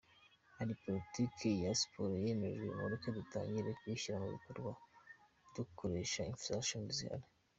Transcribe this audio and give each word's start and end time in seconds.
Hari 0.57 0.73
politike 0.83 1.47
ya 1.63 1.71
siporo 1.81 2.13
yemejwe 2.25 2.67
mureke 2.79 3.09
dutangire 3.17 3.69
kuyishyira 3.79 4.21
mubikorwa 4.23 4.71
dukoresha 5.55 6.27
infrastructure 6.31 6.93
zihari. 6.97 7.27